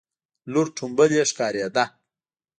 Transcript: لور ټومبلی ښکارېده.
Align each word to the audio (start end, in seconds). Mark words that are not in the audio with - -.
لور 0.51 0.67
ټومبلی 0.77 1.17
ښکارېده. 1.29 1.83